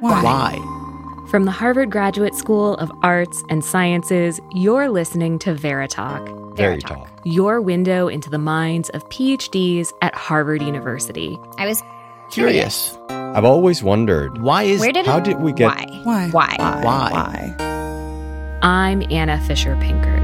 Why? 0.00 0.22
Why? 0.22 1.26
From 1.28 1.44
the 1.44 1.50
Harvard 1.50 1.90
Graduate 1.90 2.34
School 2.34 2.74
of 2.76 2.90
Arts 3.02 3.44
and 3.50 3.64
Sciences, 3.64 4.40
you're 4.50 4.88
listening 4.88 5.38
to 5.40 5.54
Veritalk, 5.54 6.26
Veritalk. 6.56 7.06
your 7.24 7.60
window 7.60 8.08
into 8.08 8.30
the 8.30 8.38
minds 8.38 8.88
of 8.90 9.06
PhDs 9.10 9.92
at 10.00 10.14
Harvard 10.14 10.62
University. 10.62 11.38
I 11.58 11.66
was 11.66 11.82
Curious. 12.30 12.96
I've 13.10 13.44
always 13.44 13.82
wondered 13.82 14.40
Why 14.40 14.62
is 14.62 14.80
Where 14.80 14.92
did 14.92 15.04
how 15.04 15.18
it, 15.18 15.24
did 15.24 15.40
we 15.40 15.52
get 15.52 15.66
why? 15.66 16.30
Why? 16.30 16.56
Why? 16.56 16.80
Why? 16.82 17.56
I'm 18.62 19.02
Anna 19.10 19.40
Fisher 19.46 19.74
Pinkert. 19.76 20.19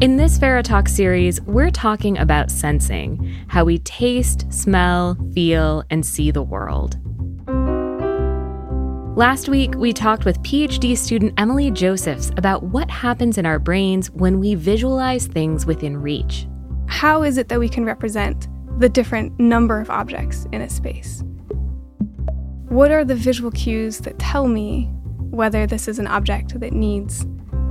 In 0.00 0.16
this 0.16 0.38
Veritalk 0.38 0.88
series, 0.88 1.42
we're 1.42 1.70
talking 1.70 2.16
about 2.16 2.50
sensing, 2.50 3.36
how 3.48 3.64
we 3.64 3.80
taste, 3.80 4.50
smell, 4.50 5.14
feel, 5.34 5.84
and 5.90 6.06
see 6.06 6.30
the 6.30 6.42
world. 6.42 6.96
Last 9.14 9.50
week, 9.50 9.74
we 9.74 9.92
talked 9.92 10.24
with 10.24 10.40
PhD 10.40 10.96
student 10.96 11.34
Emily 11.36 11.70
Josephs 11.70 12.30
about 12.38 12.62
what 12.62 12.90
happens 12.90 13.36
in 13.36 13.44
our 13.44 13.58
brains 13.58 14.10
when 14.12 14.40
we 14.40 14.54
visualize 14.54 15.26
things 15.26 15.66
within 15.66 15.98
reach. 15.98 16.46
How 16.86 17.22
is 17.22 17.36
it 17.36 17.48
that 17.48 17.60
we 17.60 17.68
can 17.68 17.84
represent 17.84 18.48
the 18.78 18.88
different 18.88 19.38
number 19.38 19.82
of 19.82 19.90
objects 19.90 20.46
in 20.50 20.62
a 20.62 20.70
space? 20.70 21.22
What 22.70 22.90
are 22.90 23.04
the 23.04 23.14
visual 23.14 23.50
cues 23.50 23.98
that 23.98 24.18
tell 24.18 24.48
me 24.48 24.86
whether 25.28 25.66
this 25.66 25.88
is 25.88 25.98
an 25.98 26.06
object 26.06 26.58
that 26.58 26.72
needs 26.72 27.26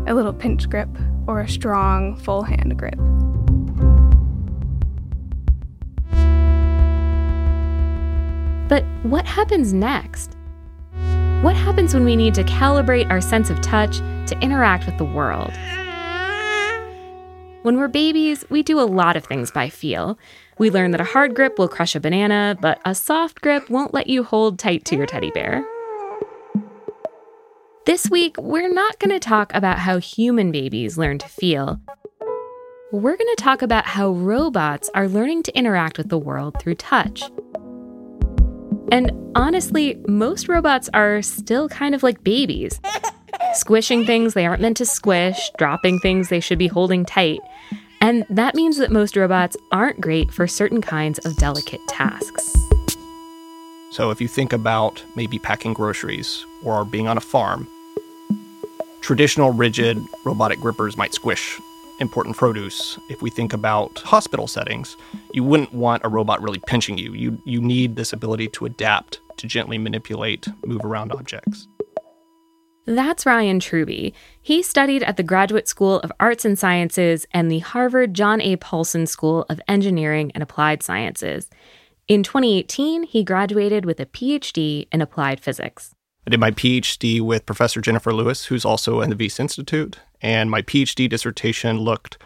a 0.05 0.13
little 0.13 0.33
pinch 0.33 0.69
grip 0.69 0.95
or 1.29 1.41
a 1.41 1.47
strong 1.47 2.15
full 2.15 2.41
hand 2.41 2.75
grip? 2.75 2.97
But 8.67 8.83
what 9.03 9.25
happens 9.25 9.71
next? 9.71 10.35
What 11.43 11.55
happens 11.55 11.93
when 11.93 12.03
we 12.03 12.15
need 12.15 12.33
to 12.33 12.43
calibrate 12.43 13.09
our 13.11 13.21
sense 13.21 13.51
of 13.51 13.61
touch 13.61 13.99
to 13.99 14.37
interact 14.41 14.87
with 14.87 14.97
the 14.97 15.05
world? 15.05 15.53
When 17.61 17.77
we're 17.77 17.87
babies, 17.87 18.43
we 18.49 18.63
do 18.63 18.79
a 18.79 18.81
lot 18.81 19.15
of 19.15 19.25
things 19.25 19.51
by 19.51 19.69
feel. 19.69 20.17
We 20.57 20.71
learn 20.71 20.91
that 20.91 21.01
a 21.01 21.05
hard 21.05 21.35
grip 21.35 21.59
will 21.59 21.67
crush 21.67 21.95
a 21.95 21.99
banana, 21.99 22.57
but 22.59 22.81
a 22.85 22.95
soft 22.95 23.41
grip 23.41 23.69
won't 23.69 23.93
let 23.93 24.07
you 24.07 24.23
hold 24.23 24.57
tight 24.57 24.83
to 24.85 24.95
your 24.95 25.05
teddy 25.05 25.29
bear. 25.31 25.63
This 27.89 28.07
week, 28.07 28.37
we're 28.37 28.71
not 28.71 28.99
going 28.99 29.09
to 29.09 29.19
talk 29.19 29.51
about 29.55 29.79
how 29.79 29.97
human 29.97 30.51
babies 30.51 30.95
learn 30.95 31.17
to 31.17 31.27
feel. 31.27 31.81
We're 32.91 33.17
going 33.17 33.35
to 33.35 33.43
talk 33.43 33.63
about 33.63 33.87
how 33.87 34.11
robots 34.11 34.91
are 34.93 35.07
learning 35.07 35.41
to 35.41 35.57
interact 35.57 35.97
with 35.97 36.09
the 36.09 36.17
world 36.19 36.61
through 36.61 36.75
touch. 36.75 37.23
And 38.91 39.11
honestly, 39.33 39.99
most 40.07 40.47
robots 40.47 40.87
are 40.93 41.23
still 41.23 41.67
kind 41.67 41.95
of 41.95 42.03
like 42.03 42.23
babies 42.23 42.79
squishing 43.55 44.05
things 44.05 44.35
they 44.35 44.45
aren't 44.45 44.61
meant 44.61 44.77
to 44.77 44.85
squish, 44.85 45.49
dropping 45.57 45.97
things 45.97 46.29
they 46.29 46.41
should 46.41 46.59
be 46.59 46.67
holding 46.67 47.05
tight. 47.05 47.39
And 48.01 48.23
that 48.29 48.53
means 48.53 48.77
that 48.77 48.91
most 48.91 49.17
robots 49.17 49.57
aren't 49.71 49.99
great 49.99 50.31
for 50.31 50.45
certain 50.45 50.81
kinds 50.81 51.17
of 51.25 51.35
delicate 51.37 51.81
tasks. 51.87 52.53
So 53.89 54.11
if 54.11 54.21
you 54.21 54.27
think 54.27 54.53
about 54.53 55.03
maybe 55.15 55.39
packing 55.39 55.73
groceries 55.73 56.45
or 56.63 56.85
being 56.85 57.07
on 57.07 57.17
a 57.17 57.21
farm, 57.21 57.67
traditional 59.01 59.51
rigid 59.51 59.97
robotic 60.25 60.59
grippers 60.59 60.97
might 60.97 61.13
squish 61.13 61.59
important 61.99 62.37
produce. 62.37 62.97
If 63.09 63.21
we 63.21 63.29
think 63.29 63.53
about 63.53 63.99
hospital 63.99 64.47
settings, 64.47 64.95
you 65.33 65.43
wouldn't 65.43 65.73
want 65.73 66.03
a 66.05 66.09
robot 66.09 66.41
really 66.41 66.59
pinching 66.65 66.97
you. 66.97 67.13
You 67.13 67.41
you 67.45 67.61
need 67.61 67.95
this 67.95 68.13
ability 68.13 68.47
to 68.49 68.65
adapt, 68.65 69.19
to 69.37 69.47
gently 69.47 69.77
manipulate, 69.77 70.47
move 70.65 70.83
around 70.83 71.11
objects. 71.11 71.67
That's 72.85 73.25
Ryan 73.25 73.59
Truby. 73.59 74.15
He 74.41 74.63
studied 74.63 75.03
at 75.03 75.15
the 75.15 75.23
Graduate 75.23 75.67
School 75.67 75.99
of 75.99 76.11
Arts 76.19 76.43
and 76.43 76.57
Sciences 76.57 77.27
and 77.31 77.51
the 77.51 77.59
Harvard 77.59 78.15
John 78.15 78.41
A. 78.41 78.55
Paulson 78.55 79.05
School 79.05 79.45
of 79.47 79.61
Engineering 79.67 80.31
and 80.33 80.41
Applied 80.41 80.81
Sciences. 80.81 81.49
In 82.07 82.23
2018, 82.23 83.03
he 83.03 83.23
graduated 83.23 83.85
with 83.85 83.99
a 83.99 84.07
PhD 84.07 84.87
in 84.91 85.01
applied 85.01 85.39
physics. 85.39 85.93
I 86.29 86.37
did 86.37 86.39
my 86.39 86.51
PhD 86.51 87.21
with 87.21 87.47
Professor 87.47 87.81
Jennifer 87.81 88.13
Lewis, 88.13 88.45
who's 88.45 88.63
also 88.63 89.01
in 89.01 89.09
the 89.09 89.15
Wyss 89.15 89.39
Institute, 89.39 89.97
and 90.21 90.51
my 90.51 90.61
PhD 90.61 91.09
dissertation 91.09 91.79
looked 91.79 92.19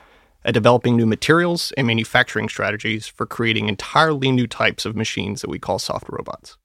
at 0.44 0.53
developing 0.53 0.97
new 0.97 1.06
materials 1.06 1.72
and 1.78 1.88
manufacturing 1.88 2.50
strategies 2.50 3.08
for 3.08 3.25
creating 3.25 3.69
entirely 3.69 4.30
new 4.30 4.46
types 4.46 4.84
of 4.84 4.97
machines 4.97 5.40
that 5.40 5.50
we 5.50 5.58
call 5.58 5.80
soft 5.80 6.09
robots. 6.09 6.58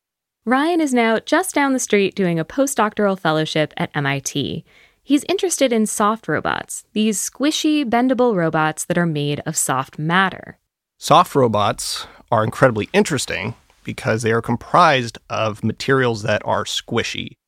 Ryan 0.47 0.81
is 0.81 0.93
now 0.93 1.21
just 1.21 1.55
down 1.55 1.75
the 1.75 1.79
street 1.79 2.17
doing 2.17 2.41
a 2.41 2.45
postdoctoral 2.45 3.17
fellowship 3.17 3.73
at 3.77 3.93
MIT. 3.95 4.65
He's 5.05 5.25
interested 5.29 5.73
in 5.73 5.87
soft 5.87 6.27
robots, 6.27 6.87
these 6.93 7.21
squishy, 7.21 7.85
bendable 7.85 8.35
robots 8.35 8.85
that 8.87 8.99
are 8.99 9.07
made 9.07 9.43
of 9.47 9.57
soft 9.57 9.97
matter. 9.97 10.59
Soft 10.99 11.37
robots 11.37 12.09
are 12.33 12.43
incredibly 12.43 12.89
interesting 12.93 13.55
because 13.89 14.21
they 14.21 14.33
are 14.33 14.43
comprised 14.43 15.17
of 15.31 15.65
materials 15.65 16.21
that 16.21 16.43
are 16.45 16.65
squishy. 16.65 17.39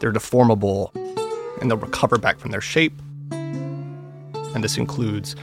They're 0.00 0.12
deformable 0.12 0.92
and 1.60 1.70
they'll 1.70 1.78
recover 1.78 2.18
back 2.18 2.40
from 2.40 2.50
their 2.50 2.60
shape. 2.60 3.00
And 3.30 4.64
this 4.64 4.76
includes 4.76 5.36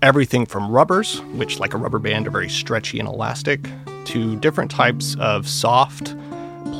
everything 0.00 0.46
from 0.46 0.70
rubbers, 0.70 1.20
which, 1.34 1.60
like 1.60 1.74
a 1.74 1.76
rubber 1.76 1.98
band, 1.98 2.26
are 2.26 2.30
very 2.30 2.48
stretchy 2.48 2.98
and 2.98 3.06
elastic, 3.06 3.68
to 4.06 4.36
different 4.36 4.70
types 4.70 5.14
of 5.20 5.46
soft 5.46 6.16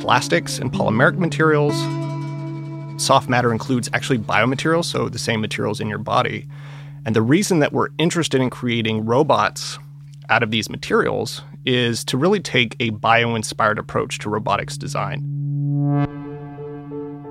plastics 0.01 0.57
and 0.57 0.73
polymeric 0.73 1.19
materials. 1.19 1.75
Soft 2.99 3.29
matter 3.29 3.51
includes 3.51 3.91
actually 3.93 4.17
biomaterials, 4.17 4.85
so 4.85 5.07
the 5.07 5.19
same 5.19 5.39
materials 5.39 5.79
in 5.79 5.87
your 5.87 5.99
body. 5.99 6.47
And 7.05 7.15
the 7.15 7.21
reason 7.21 7.59
that 7.59 7.73
we're 7.73 7.89
interested 7.99 8.41
in 8.41 8.49
creating 8.49 9.05
robots 9.05 9.77
out 10.33 10.41
of 10.41 10.49
these 10.49 10.67
materials 10.67 11.43
is 11.63 12.03
to 12.03 12.17
really 12.17 12.39
take 12.39 12.75
a 12.79 12.89
bio 12.89 13.35
inspired 13.35 13.77
approach 13.77 14.17
to 14.17 14.31
robotics 14.31 14.77
design. 14.77 15.21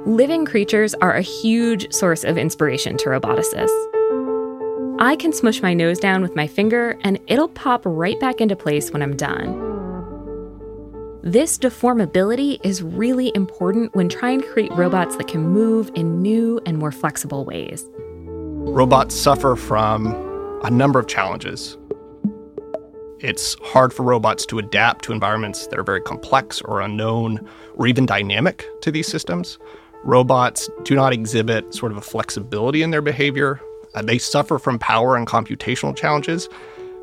Living 0.06 0.46
creatures 0.46 0.94
are 0.94 1.12
a 1.12 1.20
huge 1.20 1.92
source 1.92 2.22
of 2.22 2.38
inspiration 2.38 2.96
to 2.98 3.08
roboticists. 3.08 3.88
I 5.00 5.16
can 5.16 5.32
smush 5.32 5.62
my 5.62 5.74
nose 5.74 5.98
down 5.98 6.22
with 6.22 6.36
my 6.36 6.46
finger 6.46 6.96
and 7.02 7.18
it'll 7.26 7.48
pop 7.48 7.82
right 7.84 8.18
back 8.20 8.40
into 8.40 8.54
place 8.54 8.92
when 8.92 9.02
I'm 9.02 9.16
done. 9.16 9.50
This 11.24 11.58
deformability 11.58 12.60
is 12.62 12.84
really 12.84 13.32
important 13.34 13.96
when 13.96 14.08
trying 14.08 14.42
to 14.42 14.46
create 14.46 14.70
robots 14.72 15.16
that 15.16 15.26
can 15.26 15.48
move 15.48 15.90
in 15.96 16.22
new 16.22 16.60
and 16.66 16.78
more 16.78 16.92
flexible 16.92 17.44
ways. 17.44 17.84
Robots 17.96 19.16
suffer 19.16 19.56
from 19.56 20.06
a 20.62 20.70
number 20.70 21.00
of 21.00 21.08
challenges. 21.08 21.76
It's 23.22 23.54
hard 23.62 23.92
for 23.92 24.02
robots 24.02 24.44
to 24.46 24.58
adapt 24.58 25.04
to 25.04 25.12
environments 25.12 25.68
that 25.68 25.78
are 25.78 25.84
very 25.84 26.00
complex 26.00 26.60
or 26.62 26.80
unknown 26.80 27.48
or 27.76 27.86
even 27.86 28.04
dynamic 28.04 28.66
to 28.80 28.90
these 28.90 29.06
systems. 29.06 29.60
Robots 30.02 30.68
do 30.82 30.96
not 30.96 31.12
exhibit 31.12 31.72
sort 31.72 31.92
of 31.92 31.98
a 31.98 32.00
flexibility 32.00 32.82
in 32.82 32.90
their 32.90 33.00
behavior. 33.00 33.60
Uh, 33.94 34.02
they 34.02 34.18
suffer 34.18 34.58
from 34.58 34.76
power 34.76 35.16
and 35.16 35.28
computational 35.28 35.96
challenges, 35.96 36.48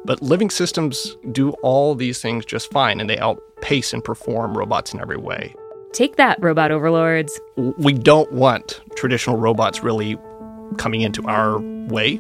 but 0.04 0.22
living 0.22 0.50
systems 0.50 1.16
do 1.32 1.52
all 1.64 1.96
these 1.96 2.22
things 2.22 2.44
just 2.44 2.70
fine 2.70 3.00
and 3.00 3.10
they 3.10 3.18
outpace 3.18 3.94
and 3.94 4.04
perform 4.04 4.58
robots 4.58 4.94
in 4.94 5.00
every 5.00 5.18
way. 5.18 5.56
Take 5.94 6.18
that, 6.18 6.38
robot 6.44 6.70
overlords. 6.70 7.40
We 7.56 7.94
don't 7.94 8.30
want 8.34 8.82
traditional 8.98 9.38
robots 9.38 9.84
really 9.84 10.18
coming 10.78 11.00
into 11.00 11.26
our 11.30 11.60
way, 11.88 12.18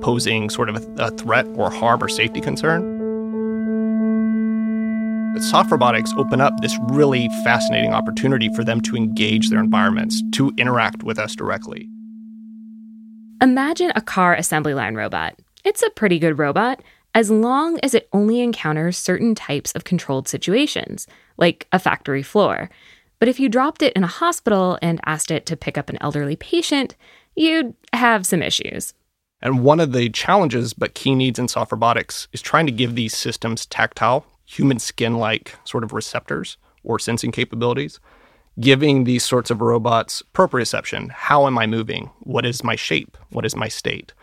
posing 0.00 0.48
sort 0.48 0.70
of 0.70 0.76
a, 0.98 1.04
a 1.04 1.10
threat 1.10 1.46
or 1.56 1.70
harm 1.70 2.02
or 2.02 2.08
safety 2.08 2.40
concern. 2.40 2.97
But 5.38 5.44
soft 5.44 5.70
robotics 5.70 6.12
open 6.16 6.40
up 6.40 6.60
this 6.60 6.76
really 6.88 7.28
fascinating 7.44 7.92
opportunity 7.92 8.48
for 8.56 8.64
them 8.64 8.80
to 8.80 8.96
engage 8.96 9.50
their 9.50 9.60
environments, 9.60 10.20
to 10.32 10.52
interact 10.58 11.04
with 11.04 11.16
us 11.16 11.36
directly. 11.36 11.88
Imagine 13.40 13.92
a 13.94 14.00
car 14.00 14.34
assembly 14.34 14.74
line 14.74 14.96
robot. 14.96 15.38
It's 15.64 15.80
a 15.84 15.90
pretty 15.90 16.18
good 16.18 16.40
robot 16.40 16.82
as 17.14 17.30
long 17.30 17.78
as 17.84 17.94
it 17.94 18.08
only 18.12 18.40
encounters 18.40 18.98
certain 18.98 19.36
types 19.36 19.70
of 19.76 19.84
controlled 19.84 20.26
situations, 20.26 21.06
like 21.36 21.68
a 21.70 21.78
factory 21.78 22.24
floor. 22.24 22.68
But 23.20 23.28
if 23.28 23.38
you 23.38 23.48
dropped 23.48 23.80
it 23.80 23.92
in 23.92 24.02
a 24.02 24.08
hospital 24.08 24.76
and 24.82 25.00
asked 25.06 25.30
it 25.30 25.46
to 25.46 25.56
pick 25.56 25.78
up 25.78 25.88
an 25.88 25.98
elderly 26.00 26.34
patient, 26.34 26.96
you'd 27.36 27.74
have 27.92 28.26
some 28.26 28.42
issues. 28.42 28.92
And 29.40 29.62
one 29.62 29.78
of 29.78 29.92
the 29.92 30.10
challenges, 30.10 30.72
but 30.72 30.94
key 30.94 31.14
needs 31.14 31.38
in 31.38 31.46
soft 31.46 31.70
robotics, 31.70 32.26
is 32.32 32.42
trying 32.42 32.66
to 32.66 32.72
give 32.72 32.96
these 32.96 33.16
systems 33.16 33.66
tactile, 33.66 34.26
human 34.48 34.78
skin 34.78 35.18
like 35.18 35.54
sort 35.64 35.84
of 35.84 35.92
receptors 35.92 36.56
or 36.82 36.98
sensing 36.98 37.30
capabilities, 37.30 38.00
giving 38.58 39.04
these 39.04 39.22
sorts 39.22 39.50
of 39.50 39.60
robots 39.60 40.22
proprioception. 40.32 41.10
How 41.10 41.46
am 41.46 41.58
I 41.58 41.66
moving? 41.66 42.10
What 42.20 42.46
is 42.46 42.64
my 42.64 42.74
shape? 42.74 43.18
What 43.30 43.44
is 43.44 43.54
my 43.54 43.68
state? 43.68 44.14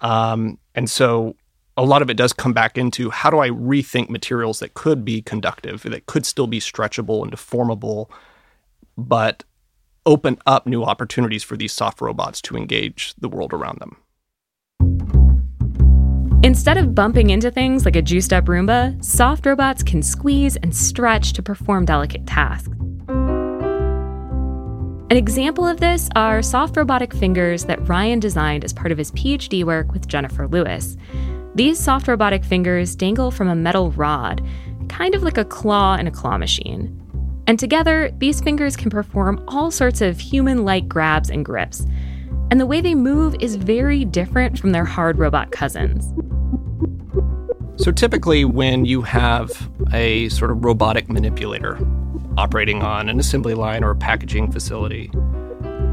Um, 0.00 0.58
and 0.76 0.88
so 0.88 1.34
a 1.76 1.84
lot 1.84 2.02
of 2.02 2.08
it 2.08 2.16
does 2.16 2.32
come 2.32 2.52
back 2.52 2.78
into 2.78 3.10
how 3.10 3.30
do 3.30 3.40
I 3.40 3.50
rethink 3.50 4.08
materials 4.08 4.60
that 4.60 4.74
could 4.74 5.04
be 5.04 5.22
conductive, 5.22 5.82
that 5.82 6.06
could 6.06 6.24
still 6.24 6.46
be 6.46 6.60
stretchable 6.60 7.22
and 7.22 7.32
deformable, 7.32 8.08
but 8.96 9.42
open 10.06 10.38
up 10.46 10.66
new 10.66 10.84
opportunities 10.84 11.42
for 11.42 11.56
these 11.56 11.72
soft 11.72 12.00
robots 12.00 12.40
to 12.42 12.56
engage 12.56 13.12
the 13.18 13.28
world 13.28 13.52
around 13.52 13.80
them. 13.80 13.96
Instead 16.48 16.78
of 16.78 16.94
bumping 16.94 17.28
into 17.28 17.50
things 17.50 17.84
like 17.84 17.94
a 17.94 18.00
juiced 18.00 18.32
up 18.32 18.46
Roomba, 18.46 19.04
soft 19.04 19.44
robots 19.44 19.82
can 19.82 20.02
squeeze 20.02 20.56
and 20.56 20.74
stretch 20.74 21.34
to 21.34 21.42
perform 21.42 21.84
delicate 21.84 22.26
tasks. 22.26 22.74
An 25.10 25.16
example 25.18 25.66
of 25.66 25.78
this 25.78 26.08
are 26.16 26.40
soft 26.40 26.74
robotic 26.78 27.12
fingers 27.12 27.66
that 27.66 27.86
Ryan 27.86 28.18
designed 28.18 28.64
as 28.64 28.72
part 28.72 28.90
of 28.90 28.96
his 28.96 29.10
PhD 29.10 29.62
work 29.62 29.92
with 29.92 30.08
Jennifer 30.08 30.48
Lewis. 30.48 30.96
These 31.54 31.78
soft 31.78 32.08
robotic 32.08 32.42
fingers 32.42 32.96
dangle 32.96 33.30
from 33.30 33.48
a 33.48 33.54
metal 33.54 33.90
rod, 33.90 34.42
kind 34.88 35.14
of 35.14 35.22
like 35.22 35.36
a 35.36 35.44
claw 35.44 35.96
in 35.96 36.06
a 36.06 36.10
claw 36.10 36.38
machine. 36.38 36.98
And 37.46 37.58
together, 37.58 38.10
these 38.16 38.40
fingers 38.40 38.74
can 38.74 38.88
perform 38.88 39.44
all 39.48 39.70
sorts 39.70 40.00
of 40.00 40.18
human 40.18 40.64
like 40.64 40.88
grabs 40.88 41.28
and 41.28 41.44
grips. 41.44 41.84
And 42.50 42.58
the 42.58 42.64
way 42.64 42.80
they 42.80 42.94
move 42.94 43.36
is 43.38 43.56
very 43.56 44.06
different 44.06 44.58
from 44.58 44.72
their 44.72 44.86
hard 44.86 45.18
robot 45.18 45.50
cousins. 45.50 46.10
So 47.78 47.92
typically, 47.92 48.44
when 48.44 48.84
you 48.84 49.02
have 49.02 49.70
a 49.92 50.28
sort 50.30 50.50
of 50.50 50.64
robotic 50.64 51.08
manipulator 51.08 51.78
operating 52.36 52.82
on 52.82 53.08
an 53.08 53.20
assembly 53.20 53.54
line 53.54 53.84
or 53.84 53.90
a 53.90 53.96
packaging 53.96 54.50
facility, 54.50 55.12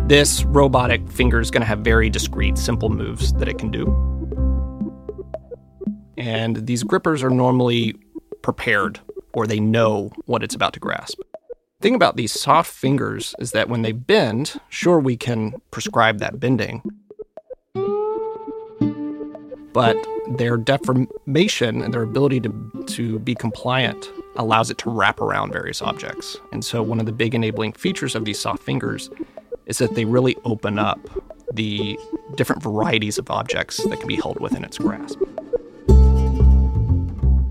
this 0.07 0.43
robotic 0.45 1.07
finger 1.11 1.39
is 1.39 1.51
going 1.51 1.61
to 1.61 1.67
have 1.67 1.79
very 1.79 2.09
discrete, 2.09 2.57
simple 2.57 2.89
moves 2.89 3.33
that 3.33 3.47
it 3.47 3.59
can 3.59 3.69
do. 3.69 3.85
And 6.17 6.65
these 6.65 6.81
grippers 6.81 7.21
are 7.21 7.29
normally 7.29 7.93
prepared 8.41 8.99
or 9.33 9.45
they 9.45 9.59
know 9.59 10.11
what 10.25 10.41
it's 10.41 10.55
about 10.55 10.73
to 10.73 10.79
grasp. 10.79 11.19
The 11.79 11.83
thing 11.83 11.95
about 11.95 12.15
these 12.15 12.31
soft 12.31 12.73
fingers 12.73 13.35
is 13.38 13.51
that 13.51 13.69
when 13.69 13.83
they 13.83 13.91
bend, 13.91 14.59
sure, 14.69 14.99
we 14.99 15.17
can 15.17 15.53
prescribe 15.69 16.17
that 16.17 16.39
bending, 16.39 16.81
but 19.71 19.95
their 20.27 20.57
deformation 20.57 21.81
and 21.81 21.94
their 21.94 22.04
ability 22.04 22.39
to, 22.42 22.83
to 22.88 23.19
be 23.19 23.36
compliant 23.36 24.10
allows 24.36 24.69
it 24.69 24.77
to 24.80 24.89
wrap 24.89 25.22
around 25.22 25.51
various 25.51 25.81
objects. 25.81 26.38
And 26.51 26.63
so, 26.63 26.81
one 26.83 27.00
of 27.00 27.06
the 27.06 27.12
big 27.12 27.36
enabling 27.36 27.74
features 27.74 28.16
of 28.16 28.25
these 28.25 28.39
soft 28.39 28.63
fingers 28.63 29.10
is 29.66 29.77
that 29.80 29.95
they 29.95 30.06
really 30.06 30.36
open 30.45 30.77
up 30.77 31.00
the 31.54 31.98
different 32.36 32.62
varieties 32.62 33.18
of 33.18 33.30
objects 33.30 33.83
that 33.83 33.98
can 33.98 34.07
be 34.07 34.16
held 34.16 34.39
within 34.39 34.63
its 34.63 34.77
grasp. 34.77 35.19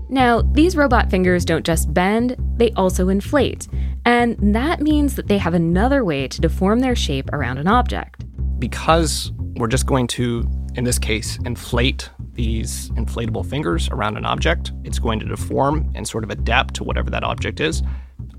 Now, 0.09 0.43
these 0.43 0.77
robot 0.77 1.09
fingers 1.09 1.43
don't 1.43 1.65
just 1.65 1.93
bend, 1.93 2.37
they 2.55 2.71
also 2.71 3.09
inflate. 3.09 3.67
And 4.05 4.37
that 4.55 4.79
means 4.79 5.15
that 5.15 5.27
they 5.27 5.37
have 5.37 5.53
another 5.53 6.05
way 6.05 6.27
to 6.27 6.39
deform 6.39 6.79
their 6.79 6.95
shape 6.95 7.29
around 7.33 7.57
an 7.57 7.67
object. 7.67 8.23
Because 8.59 9.33
we're 9.55 9.67
just 9.67 9.85
going 9.85 10.07
to, 10.07 10.49
in 10.75 10.85
this 10.85 10.99
case, 10.99 11.37
inflate 11.43 12.09
these 12.35 12.89
inflatable 12.91 13.45
fingers 13.45 13.89
around 13.89 14.17
an 14.17 14.25
object. 14.25 14.71
It's 14.83 14.99
going 14.99 15.19
to 15.19 15.25
deform 15.25 15.91
and 15.95 16.07
sort 16.07 16.23
of 16.23 16.29
adapt 16.29 16.73
to 16.75 16.83
whatever 16.83 17.09
that 17.09 17.23
object 17.23 17.59
is. 17.59 17.81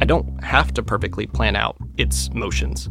I 0.00 0.04
don't 0.04 0.42
have 0.44 0.72
to 0.74 0.82
perfectly 0.82 1.26
plan 1.26 1.56
out 1.56 1.76
its 1.96 2.32
motions. 2.32 2.88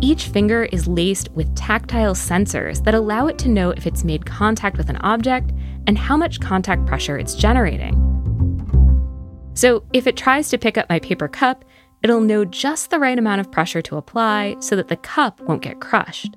Each 0.00 0.26
finger 0.26 0.64
is 0.72 0.86
laced 0.86 1.30
with 1.32 1.54
tactile 1.54 2.14
sensors 2.14 2.84
that 2.84 2.94
allow 2.94 3.28
it 3.28 3.38
to 3.38 3.48
know 3.48 3.70
if 3.70 3.86
it's 3.86 4.04
made 4.04 4.26
contact 4.26 4.76
with 4.76 4.90
an 4.90 4.98
object 4.98 5.52
and 5.86 5.96
how 5.96 6.16
much 6.16 6.40
contact 6.40 6.86
pressure 6.86 7.16
it's 7.16 7.34
generating. 7.34 8.02
So, 9.54 9.84
if 9.94 10.06
it 10.06 10.16
tries 10.16 10.50
to 10.50 10.58
pick 10.58 10.76
up 10.76 10.88
my 10.90 10.98
paper 10.98 11.28
cup, 11.28 11.64
it'll 12.02 12.20
know 12.20 12.44
just 12.44 12.90
the 12.90 12.98
right 12.98 13.18
amount 13.18 13.40
of 13.40 13.50
pressure 13.50 13.80
to 13.82 13.96
apply 13.96 14.56
so 14.60 14.76
that 14.76 14.88
the 14.88 14.96
cup 14.96 15.40
won't 15.40 15.62
get 15.62 15.80
crushed 15.80 16.36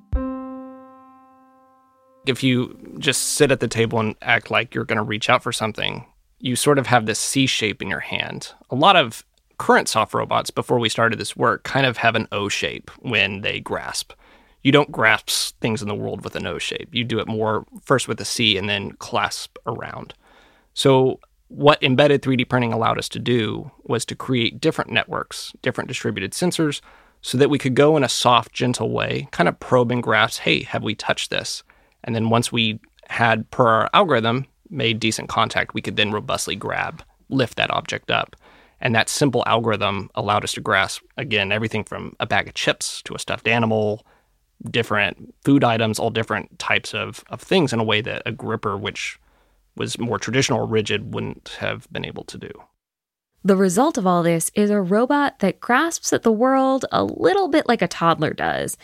if 2.26 2.44
you 2.44 2.78
just 3.00 3.34
sit 3.34 3.52
at 3.52 3.60
the 3.60 3.68
table 3.68 4.00
and 4.00 4.16
act 4.22 4.52
like 4.52 4.74
you're 4.74 4.86
going 4.86 4.98
to 4.98 5.04
reach 5.04 5.30
out 5.30 5.44
for 5.44 5.52
something, 5.52 6.06
you 6.40 6.56
sort 6.56 6.80
of 6.80 6.88
have 6.88 7.06
this 7.06 7.20
C 7.20 7.46
shape 7.46 7.82
in 7.82 7.90
your 7.90 8.00
hand. 8.00 8.54
A 8.70 8.76
lot 8.76 8.96
of 8.96 9.24
current 9.58 9.90
soft 9.90 10.14
robots, 10.14 10.50
before 10.50 10.80
we 10.80 10.90
started 10.90 11.20
this 11.20 11.36
work, 11.36 11.64
kind 11.64 11.86
of 11.86 11.98
have 11.98 12.16
an 12.16 12.28
O 12.32 12.50
shape 12.50 12.90
when 13.00 13.42
they 13.42 13.60
grasp. 13.60 14.14
You 14.64 14.72
don't 14.72 14.92
grasp 14.92 15.60
things 15.60 15.82
in 15.82 15.88
the 15.88 15.96
world 15.96 16.24
with 16.24 16.36
an 16.36 16.48
O 16.48 16.58
shape. 16.58 16.94
You 16.94 17.04
do 17.04 17.20
it 17.20 17.28
more 17.28 17.66
first 17.84 18.08
with 18.08 18.20
a 18.20 18.26
C 18.26 18.58
and 18.58 18.70
then 18.70 18.92
clasp 18.94 19.58
around. 19.66 20.14
So, 20.74 21.20
what 21.48 21.82
embedded 21.82 22.22
3D 22.22 22.48
printing 22.48 22.74
allowed 22.74 23.00
us 23.00 23.10
to 23.10 23.20
do 23.20 23.72
was 23.84 24.06
to 24.06 24.16
create 24.16 24.62
different 24.62 24.92
networks, 24.92 25.52
different 25.64 25.88
distributed 25.88 26.32
sensors, 26.32 26.80
so 27.22 27.38
that 27.38 27.50
we 27.50 27.58
could 27.58 27.74
go 27.74 27.98
in 27.98 28.04
a 28.04 28.10
soft, 28.10 28.54
gentle 28.54 28.92
way, 28.92 29.28
kind 29.32 29.50
of 29.50 29.60
probe 29.60 29.92
and 29.92 30.04
grasp 30.04 30.42
hey, 30.42 30.64
have 30.64 30.84
we 30.84 30.94
touched 30.94 31.32
this? 31.32 31.64
And 32.04 32.16
then 32.16 32.30
once 32.30 32.52
we 32.52 32.80
had, 33.10 33.50
per 33.52 33.68
our 33.68 33.90
algorithm, 33.94 34.46
made 34.70 35.00
decent 35.00 35.30
contact, 35.30 35.74
we 35.74 35.82
could 35.82 35.96
then 35.96 36.12
robustly 36.12 36.56
grab, 36.56 37.04
lift 37.30 37.58
that 37.58 37.72
object 37.72 38.12
up. 38.12 38.36
And 38.82 38.96
that 38.96 39.10
simple 39.10 39.44
algorithm 39.46 40.10
allowed 40.16 40.44
us 40.44 40.54
to 40.54 40.62
grasp, 40.62 41.02
again, 41.18 41.52
everything 41.52 41.84
from 41.84 42.16
a 42.20 42.26
bag 42.26 42.48
of 42.48 42.54
chips 42.54 43.02
to 43.04 43.16
a 43.16 43.20
stuffed 43.20 43.48
animal, 43.48 44.06
different 44.70 45.34
food 45.44 45.64
items, 45.64 46.00
all 46.00 46.10
different 46.10 46.60
types 46.60 46.94
of, 46.94 47.24
of 47.30 47.42
things 47.42 47.74
in 47.74 47.80
a 47.80 47.84
way 47.84 48.02
that 48.02 48.22
a 48.26 48.32
gripper, 48.32 48.78
which 48.78 49.20
was 49.76 50.00
more 50.00 50.20
traditional 50.20 50.60
or 50.60 50.66
rigid, 50.66 51.14
wouldn't 51.14 51.58
have 51.60 51.92
been 51.92 52.06
able 52.06 52.24
to 52.26 52.38
do. 52.38 52.52
The 53.44 53.56
result 53.56 53.98
of 53.98 54.06
all 54.06 54.22
this 54.22 54.52
is 54.54 54.70
a 54.70 54.82
robot 54.82 55.40
that 55.40 55.62
grasps 55.62 56.12
at 56.12 56.24
the 56.24 56.32
world 56.32 56.86
a 56.92 57.04
little 57.04 57.48
bit 57.48 57.70
like 57.70 57.82
a 57.82 57.88
toddler 57.88 58.34
does. 58.34 58.78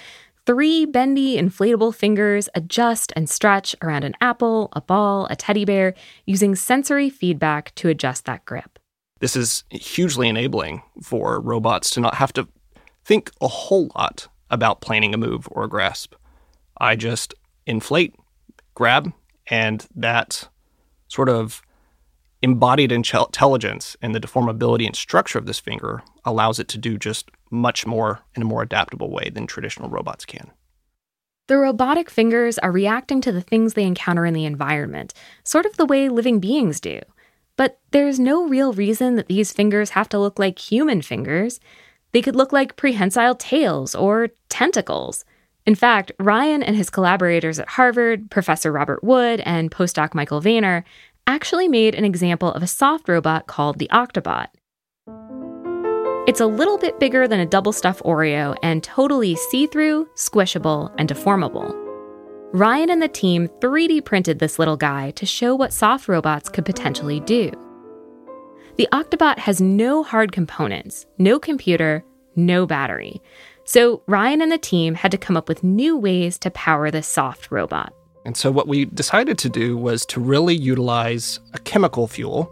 Three 0.46 0.86
bendy, 0.86 1.38
inflatable 1.38 1.96
fingers 1.96 2.50
adjust 2.54 3.12
and 3.16 3.28
stretch 3.28 3.76
around 3.82 4.04
an 4.04 4.14
apple, 4.22 4.70
a 4.74 4.82
ball, 4.82 5.26
a 5.32 5.36
teddy 5.36 5.66
bear, 5.66 5.96
using 6.28 6.54
sensory 6.54 7.10
feedback 7.10 7.74
to 7.76 7.90
adjust 7.90 8.26
that 8.26 8.46
grip. 8.46 8.78
This 9.22 9.36
is 9.36 9.64
hugely 9.72 10.30
enabling 10.30 10.84
for 11.02 11.42
robots 11.42 11.90
to 11.92 12.00
not 12.00 12.16
have 12.16 12.32
to 12.34 12.48
think 13.04 13.32
a 13.42 13.48
whole 13.48 13.90
lot 13.96 14.28
about 14.52 14.82
planning 14.82 15.16
a 15.16 15.18
move 15.18 15.48
or 15.50 15.64
a 15.64 15.70
grasp. 15.70 16.14
I 16.78 16.96
just 16.96 17.34
inflate, 17.66 18.14
grab, 18.76 19.14
and 19.48 19.88
that 19.96 20.48
sort 21.08 21.30
of 21.30 21.64
embodied 22.44 22.92
intelligence 22.92 23.98
and 24.00 24.14
the 24.14 24.20
deformability 24.20 24.86
and 24.86 24.96
structure 24.96 25.40
of 25.40 25.48
this 25.48 25.60
finger 25.60 26.04
allows 26.24 26.60
it 26.60 26.68
to 26.68 26.78
do 26.78 27.00
just 27.00 27.32
much 27.52 27.86
more 27.86 28.22
in 28.36 28.42
a 28.42 28.46
more 28.46 28.62
adaptable 28.62 29.10
way 29.10 29.30
than 29.30 29.48
traditional 29.48 29.90
robots 29.90 30.26
can. 30.26 30.52
The 31.48 31.58
robotic 31.58 32.10
fingers 32.10 32.58
are 32.58 32.72
reacting 32.72 33.22
to 33.22 33.32
the 33.32 33.42
things 33.42 33.74
they 33.74 33.84
encounter 33.84 34.26
in 34.26 34.34
the 34.34 34.46
environment, 34.46 35.14
sort 35.44 35.66
of 35.66 35.78
the 35.78 35.86
way 35.86 36.10
living 36.10 36.40
beings 36.40 36.80
do. 36.80 37.00
But 37.56 37.80
there's 37.92 38.20
no 38.20 38.48
real 38.48 38.74
reason 38.74 39.16
that 39.16 39.28
these 39.28 39.54
fingers 39.54 39.92
have 39.92 40.10
to 40.10 40.20
look 40.20 40.40
like 40.40 40.58
human 40.58 41.02
fingers. 41.02 41.60
They 42.12 42.22
could 42.22 42.36
look 42.36 42.52
like 42.52 42.76
prehensile 42.76 43.36
tails 43.36 43.94
or 43.94 44.30
tentacles. 44.50 45.24
In 45.66 45.76
fact, 45.76 46.12
Ryan 46.20 46.64
and 46.64 46.76
his 46.76 46.90
collaborators 46.90 47.60
at 47.60 47.70
Harvard, 47.70 48.30
Professor 48.32 48.72
Robert 48.72 49.04
Wood 49.04 49.40
and 49.42 49.72
postdoc 49.72 50.14
Michael 50.14 50.42
Wehner, 50.42 50.84
actually 51.28 51.68
made 51.68 51.96
an 51.96 52.06
example 52.06 52.52
of 52.52 52.64
a 52.64 52.68
soft 52.68 53.08
robot 53.08 53.48
called 53.48 53.80
the 53.80 53.90
Octobot. 53.92 54.48
It's 56.28 56.40
a 56.40 56.48
little 56.48 56.80
bit 56.80 57.00
bigger 57.00 57.28
than 57.28 57.40
a 57.40 57.46
double 57.46 57.72
stuffed 57.72 58.02
Oreo 58.04 58.58
and 58.64 58.84
totally 58.84 59.36
see 59.36 59.68
through, 59.68 60.10
squishable, 60.16 60.92
and 60.98 61.08
deformable. 61.08 61.72
Ryan 62.52 62.90
and 62.90 63.00
the 63.00 63.08
team 63.08 63.48
3D 63.60 64.04
printed 64.04 64.40
this 64.40 64.58
little 64.58 64.76
guy 64.76 65.12
to 65.12 65.26
show 65.28 65.54
what 65.54 65.72
soft 65.72 66.08
robots 66.08 66.50
could 66.50 66.66
potentially 66.66 67.20
do. 67.20 67.52
The 68.78 68.88
Octobot 68.92 69.38
has 69.38 69.62
no 69.62 70.02
hard 70.02 70.32
components, 70.32 71.06
no 71.20 71.38
computer, 71.38 72.04
no 72.36 72.66
battery. 72.66 73.22
So 73.64 74.02
Ryan 74.08 74.42
and 74.42 74.52
the 74.52 74.58
team 74.58 74.96
had 74.96 75.12
to 75.12 75.20
come 75.20 75.38
up 75.38 75.48
with 75.48 75.64
new 75.64 75.96
ways 75.96 76.40
to 76.40 76.50
power 76.50 76.90
this 76.90 77.08
soft 77.08 77.52
robot. 77.52 77.94
And 78.26 78.36
so, 78.36 78.50
what 78.50 78.68
we 78.68 78.86
decided 78.86 79.38
to 79.38 79.50
do 79.50 79.78
was 79.78 80.04
to 80.08 80.20
really 80.20 80.56
utilize 80.56 81.40
a 81.54 81.60
chemical 81.60 82.08
fuel, 82.08 82.52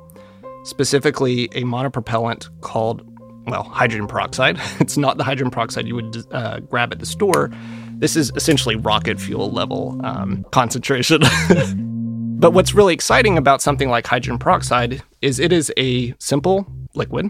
specifically 0.64 1.46
a 1.46 1.64
monopropellant 1.64 2.50
called 2.62 3.04
well, 3.46 3.64
hydrogen 3.64 4.08
peroxide. 4.08 4.60
It's 4.80 4.98
not 4.98 5.18
the 5.18 5.24
hydrogen 5.24 5.52
peroxide 5.52 5.88
you 5.88 5.96
would 5.96 6.26
uh, 6.32 6.60
grab 6.60 6.92
at 6.92 7.00
the 7.00 7.06
store. 7.06 7.52
This 7.98 8.16
is 8.16 8.32
essentially 8.36 8.76
rocket 8.76 9.20
fuel 9.20 9.52
level 9.52 10.00
um, 10.04 10.46
concentration. 10.52 11.22
but 12.40 12.52
what's 12.52 12.74
really 12.74 12.94
exciting 12.94 13.38
about 13.38 13.62
something 13.62 13.90
like 13.90 14.08
hydrogen 14.08 14.38
peroxide 14.38 15.02
is 15.22 15.40
it 15.40 15.54
is 15.54 15.72
a 15.78 16.14
simple 16.20 16.68
liquid. 16.96 17.30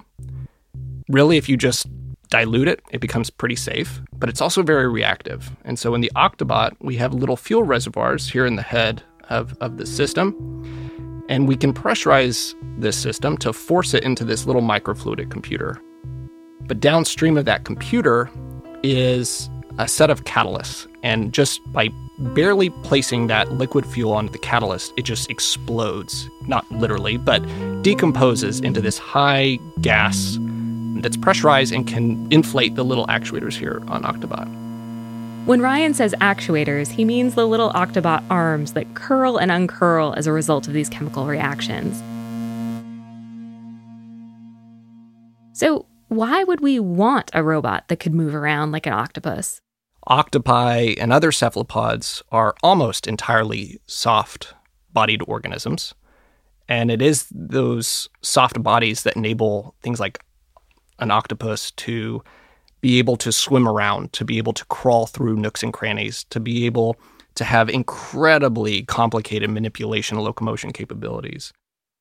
Really, 1.10 1.38
if 1.38 1.48
you 1.48 1.58
just 1.58 1.88
dilute 2.30 2.68
it, 2.68 2.82
it 2.92 3.00
becomes 3.00 3.30
pretty 3.30 3.56
safe, 3.56 4.02
but 4.18 4.30
it's 4.30 4.42
also 4.42 4.64
very 4.64 4.90
reactive. 4.90 5.52
And 5.66 5.78
so 5.78 5.94
in 5.94 6.02
the 6.02 6.12
Octobot, 6.16 6.72
we 6.80 6.96
have 6.96 7.14
little 7.14 7.38
fuel 7.38 7.62
reservoirs 7.62 8.28
here 8.28 8.48
in 8.48 8.56
the 8.56 8.64
head 8.64 9.04
of, 9.30 9.56
of 9.62 9.78
the 9.78 9.86
system. 9.86 10.34
And 11.30 11.48
we 11.48 11.56
can 11.56 11.74
pressurize 11.74 12.56
this 12.80 12.98
system 12.98 13.38
to 13.38 13.54
force 13.54 13.94
it 13.94 14.04
into 14.04 14.26
this 14.26 14.46
little 14.48 14.64
microfluidic 14.64 15.30
computer. 15.30 15.80
But 16.68 16.80
downstream 16.80 17.38
of 17.38 17.46
that 17.46 17.66
computer 17.66 18.30
is 18.84 19.50
a 19.78 19.88
set 19.88 20.10
of 20.10 20.24
catalysts. 20.24 20.88
And 21.04 21.34
just 21.34 21.62
by 21.74 21.90
barely 22.20 22.70
placing 22.70 23.28
that 23.28 23.52
liquid 23.52 23.86
fuel 23.86 24.14
onto 24.14 24.32
the 24.32 24.38
catalyst, 24.38 24.94
it 24.98 25.04
just 25.04 25.30
explodes. 25.30 26.30
Not 26.48 26.70
literally, 26.72 27.18
but 27.18 27.40
decomposes 27.82 28.60
into 28.62 28.82
this 28.82 28.98
high 28.98 29.60
gas 29.82 30.38
that's 31.02 31.18
pressurized 31.18 31.74
and 31.74 31.86
can 31.88 32.32
inflate 32.32 32.76
the 32.76 32.86
little 32.86 33.08
actuators 33.08 33.54
here 33.54 33.82
on 33.88 34.04
Octobot. 34.04 34.48
When 35.46 35.60
Ryan 35.62 35.94
says 35.94 36.16
actuators, 36.22 36.88
he 36.88 37.04
means 37.04 37.36
the 37.36 37.46
little 37.46 37.72
Octobot 37.72 38.24
arms 38.30 38.74
that 38.74 38.94
curl 38.96 39.38
and 39.38 39.52
uncurl 39.52 40.14
as 40.16 40.26
a 40.26 40.32
result 40.32 40.68
of 40.70 40.74
these 40.74 40.88
chemical 40.88 41.26
reactions. 41.26 42.02
So, 45.52 45.86
why 46.16 46.44
would 46.44 46.62
we 46.62 46.80
want 46.80 47.32
a 47.34 47.44
robot 47.44 47.88
that 47.88 48.00
could 48.00 48.14
move 48.14 48.36
around 48.36 48.72
like 48.72 48.86
an 48.86 48.94
octopus? 48.94 49.62
Octopi 50.08 50.96
and 51.00 51.14
other 51.14 51.32
cephalopods 51.32 52.22
are 52.32 52.56
almost 52.62 53.08
entirely 53.08 53.80
soft 53.88 54.54
bodied 54.92 55.22
organisms. 55.28 55.94
And 56.68 56.92
it 56.92 57.02
is 57.02 57.28
those 57.32 58.10
soft 58.22 58.62
bodies 58.62 59.04
that 59.04 59.16
enable 59.16 59.76
things 59.82 60.00
like 60.00 60.20
an 61.00 61.12
octopus 61.12 61.72
to 61.72 62.24
be 62.82 63.00
able 63.00 63.16
to 63.18 63.32
swim 63.32 63.68
around, 63.68 64.12
to 64.14 64.26
be 64.26 64.38
able 64.38 64.54
to 64.54 64.66
crawl 64.66 65.06
through 65.06 65.38
nooks 65.38 65.64
and 65.64 65.72
crannies, 65.74 66.26
to 66.26 66.40
be 66.40 66.66
able 66.66 66.98
to 67.36 67.44
have 67.44 67.70
incredibly 67.70 68.84
complicated 68.84 69.50
manipulation 69.50 70.18
and 70.18 70.26
locomotion 70.26 70.72
capabilities. 70.72 71.54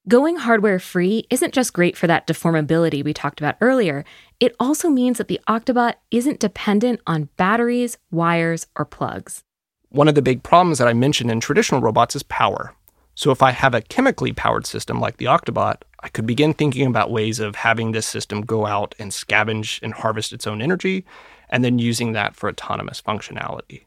Going 0.09 0.35
hardware 0.35 0.81
free 0.81 1.29
isn't 1.31 1.55
just 1.55 1.73
great 1.73 1.97
for 1.97 2.09
that 2.09 2.27
deformability 2.27 3.05
we 3.05 3.15
talked 3.15 3.41
about 3.41 3.55
earlier, 3.61 4.05
it 4.41 4.53
also 4.59 4.89
means 4.89 5.19
that 5.19 5.29
the 5.29 5.41
Octobot 5.47 5.95
isn't 6.11 6.41
dependent 6.41 7.01
on 7.07 7.29
batteries, 7.37 7.99
wires, 8.11 8.67
or 8.75 8.85
plugs. 8.85 9.45
One 9.91 10.09
of 10.09 10.17
the 10.17 10.23
big 10.23 10.43
problems 10.43 10.79
that 10.79 10.89
I 10.89 10.93
mentioned 10.93 11.31
in 11.31 11.39
traditional 11.39 11.81
robots 11.81 12.17
is 12.17 12.25
power. 12.25 12.75
So 13.15 13.31
if 13.31 13.43
I 13.43 13.53
have 13.53 13.75
a 13.75 13.81
chemically 13.81 14.33
powered 14.33 14.67
system 14.67 14.99
like 14.99 15.19
the 15.19 15.27
Octobot, 15.27 15.77
I 16.01 16.09
could 16.09 16.27
begin 16.27 16.53
thinking 16.53 16.89
about 16.89 17.13
ways 17.13 17.39
of 17.39 17.55
having 17.55 17.93
this 17.93 18.07
system 18.07 18.41
go 18.41 18.67
out 18.67 18.97
and 18.99 19.13
scavenge 19.13 19.81
and 19.85 19.95
harvest 19.95 20.33
its 20.33 20.49
own 20.49 20.61
energy, 20.61 21.05
and 21.49 21.65
then 21.65 21.79
using 21.79 22.11
that 22.13 22.35
for 22.35 22.49
autonomous 22.49 23.01
functionality. 23.01 23.85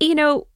You 0.00 0.14
know, 0.14 0.46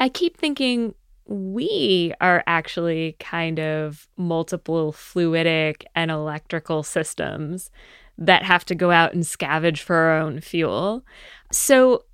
I 0.00 0.08
keep 0.08 0.36
thinking 0.36 0.96
we 1.26 2.12
are 2.20 2.42
actually 2.46 3.16
kind 3.18 3.58
of 3.58 4.06
multiple 4.16 4.92
fluidic 4.92 5.84
and 5.94 6.10
electrical 6.10 6.82
systems 6.82 7.70
that 8.18 8.42
have 8.42 8.64
to 8.66 8.74
go 8.74 8.90
out 8.90 9.12
and 9.12 9.24
scavenge 9.24 9.80
for 9.80 9.96
our 9.96 10.18
own 10.18 10.40
fuel. 10.40 11.04
So, 11.52 12.04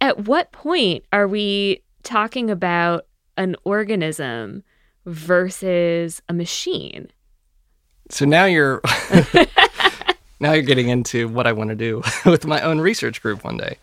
at 0.00 0.26
what 0.26 0.52
point 0.52 1.04
are 1.12 1.26
we 1.26 1.82
talking 2.02 2.50
about 2.50 3.06
an 3.36 3.56
organism 3.64 4.62
versus 5.06 6.22
a 6.28 6.34
machine? 6.34 7.08
So 8.10 8.24
now 8.24 8.44
you're 8.46 8.80
now 10.40 10.52
you're 10.52 10.62
getting 10.62 10.88
into 10.88 11.28
what 11.28 11.46
I 11.46 11.52
want 11.52 11.70
to 11.70 11.76
do 11.76 12.02
with 12.24 12.46
my 12.46 12.60
own 12.62 12.80
research 12.80 13.20
group 13.22 13.44
one 13.44 13.56
day. 13.56 13.78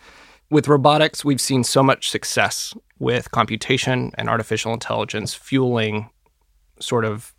With 0.56 0.70
robotics, 0.70 1.26
we've 1.26 1.42
seen 1.42 1.66
so 1.66 1.84
much 1.84 2.10
success 2.10 2.74
with 2.98 3.30
computation 3.32 4.14
and 4.18 4.30
artificial 4.30 4.72
intelligence 4.72 5.34
fueling 5.34 6.10
sort 6.80 7.04
of 7.04 7.36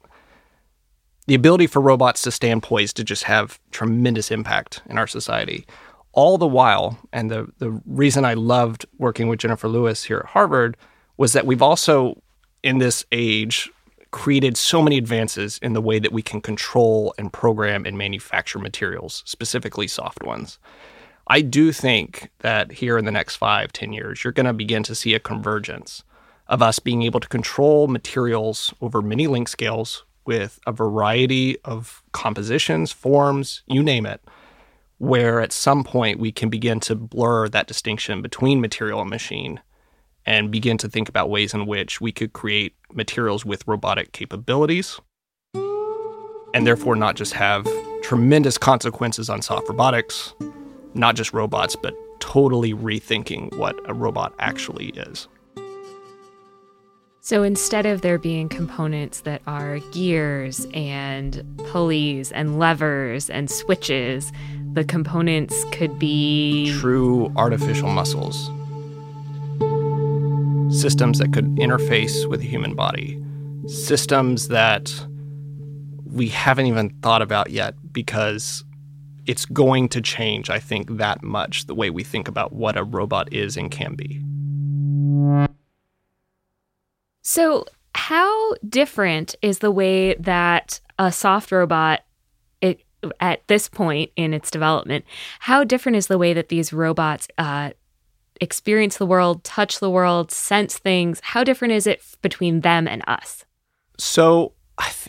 the 1.26 1.34
ability 1.34 1.66
for 1.66 1.80
robots 1.80 2.20
to 2.24 2.30
stand 2.30 2.62
poised 2.62 2.94
to 2.98 3.04
just 3.04 3.22
have 3.22 3.58
tremendous 3.70 4.30
impact 4.30 4.82
in 4.90 4.98
our 4.98 5.06
society. 5.06 5.64
All 6.12 6.36
the 6.36 6.46
while, 6.46 6.98
and 7.10 7.30
the, 7.30 7.46
the 7.56 7.80
reason 7.86 8.26
I 8.26 8.34
loved 8.34 8.84
working 8.98 9.28
with 9.28 9.38
Jennifer 9.38 9.68
Lewis 9.68 10.04
here 10.04 10.18
at 10.18 10.26
Harvard 10.26 10.76
was 11.16 11.32
that 11.32 11.46
we've 11.46 11.62
also, 11.62 12.22
in 12.62 12.76
this 12.76 13.06
age, 13.12 13.70
created 14.10 14.58
so 14.58 14.82
many 14.82 14.98
advances 14.98 15.58
in 15.62 15.72
the 15.72 15.80
way 15.80 15.98
that 15.98 16.12
we 16.12 16.20
can 16.20 16.42
control 16.42 17.14
and 17.16 17.32
program 17.32 17.86
and 17.86 17.96
manufacture 17.96 18.58
materials, 18.58 19.22
specifically 19.24 19.86
soft 19.88 20.22
ones. 20.22 20.58
I 21.28 21.40
do 21.40 21.72
think 21.72 22.30
that 22.40 22.70
here 22.70 22.96
in 22.98 23.04
the 23.04 23.10
next 23.10 23.36
five, 23.36 23.72
ten 23.72 23.92
years, 23.92 24.22
you're 24.22 24.32
going 24.32 24.46
to 24.46 24.52
begin 24.52 24.82
to 24.84 24.94
see 24.94 25.14
a 25.14 25.20
convergence 25.20 26.04
of 26.46 26.62
us 26.62 26.78
being 26.78 27.02
able 27.02 27.18
to 27.18 27.28
control 27.28 27.88
materials 27.88 28.72
over 28.80 29.02
many 29.02 29.26
length 29.26 29.50
scales 29.50 30.04
with 30.24 30.60
a 30.66 30.72
variety 30.72 31.58
of 31.64 32.02
compositions, 32.12 32.92
forms, 32.92 33.62
you 33.66 33.82
name 33.82 34.06
it, 34.06 34.22
where 34.98 35.40
at 35.40 35.52
some 35.52 35.82
point 35.82 36.20
we 36.20 36.30
can 36.30 36.48
begin 36.48 36.78
to 36.80 36.94
blur 36.94 37.48
that 37.48 37.66
distinction 37.66 38.22
between 38.22 38.60
material 38.60 39.00
and 39.00 39.10
machine 39.10 39.60
and 40.24 40.50
begin 40.50 40.78
to 40.78 40.88
think 40.88 41.08
about 41.08 41.30
ways 41.30 41.54
in 41.54 41.66
which 41.66 42.00
we 42.00 42.12
could 42.12 42.32
create 42.32 42.74
materials 42.92 43.44
with 43.44 43.66
robotic 43.66 44.12
capabilities 44.12 45.00
and 45.54 46.66
therefore 46.66 46.96
not 46.96 47.16
just 47.16 47.34
have 47.34 47.66
tremendous 48.02 48.56
consequences 48.56 49.28
on 49.28 49.42
soft 49.42 49.68
robotics, 49.68 50.32
not 50.96 51.14
just 51.14 51.32
robots, 51.32 51.76
but 51.76 51.94
totally 52.20 52.74
rethinking 52.74 53.54
what 53.56 53.78
a 53.88 53.94
robot 53.94 54.34
actually 54.38 54.88
is. 54.88 55.28
So 57.20 57.42
instead 57.42 57.86
of 57.86 58.02
there 58.02 58.18
being 58.18 58.48
components 58.48 59.22
that 59.22 59.42
are 59.48 59.80
gears 59.90 60.66
and 60.72 61.44
pulleys 61.70 62.30
and 62.30 62.58
levers 62.58 63.28
and 63.28 63.50
switches, 63.50 64.32
the 64.74 64.84
components 64.84 65.64
could 65.72 65.98
be 65.98 66.72
true 66.78 67.32
artificial 67.36 67.88
muscles 67.88 68.50
systems 70.70 71.18
that 71.18 71.32
could 71.32 71.46
interface 71.56 72.28
with 72.28 72.40
the 72.40 72.46
human 72.46 72.74
body, 72.74 73.20
systems 73.66 74.48
that 74.48 74.92
we 76.04 76.28
haven't 76.28 76.66
even 76.66 76.90
thought 77.02 77.22
about 77.22 77.50
yet 77.50 77.74
because 77.92 78.64
it's 79.26 79.44
going 79.44 79.88
to 79.90 80.00
change, 80.00 80.50
I 80.50 80.58
think, 80.58 80.98
that 80.98 81.22
much 81.22 81.66
the 81.66 81.74
way 81.74 81.90
we 81.90 82.04
think 82.04 82.28
about 82.28 82.52
what 82.52 82.76
a 82.76 82.84
robot 82.84 83.32
is 83.32 83.56
and 83.56 83.70
can 83.70 83.94
be. 83.94 84.22
So, 87.22 87.66
how 87.94 88.54
different 88.68 89.34
is 89.42 89.58
the 89.58 89.70
way 89.70 90.14
that 90.14 90.80
a 90.98 91.10
soft 91.10 91.50
robot 91.50 92.02
it, 92.60 92.82
at 93.20 93.46
this 93.48 93.68
point 93.68 94.10
in 94.16 94.32
its 94.32 94.50
development, 94.50 95.04
how 95.40 95.64
different 95.64 95.96
is 95.96 96.06
the 96.06 96.18
way 96.18 96.32
that 96.32 96.48
these 96.48 96.72
robots 96.72 97.26
uh, 97.36 97.70
experience 98.40 98.98
the 98.98 99.06
world, 99.06 99.42
touch 99.44 99.80
the 99.80 99.90
world, 99.90 100.30
sense 100.30 100.78
things? 100.78 101.20
How 101.22 101.42
different 101.42 101.72
is 101.72 101.86
it 101.86 102.02
between 102.22 102.60
them 102.60 102.86
and 102.86 103.02
us? 103.06 103.44
So 103.98 104.52